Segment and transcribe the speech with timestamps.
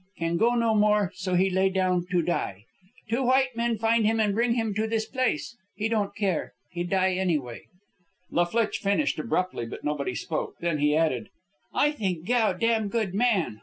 [0.17, 2.63] Can go no more, so he lay down to die.
[3.07, 5.55] Two white men find him and bring him to this place.
[5.75, 6.53] He don't care.
[6.71, 7.65] He die anyway."
[8.31, 10.55] La Flitche finished abruptly, but nobody spoke.
[10.59, 11.29] Then he added,
[11.71, 13.59] "I think Gow damn good man."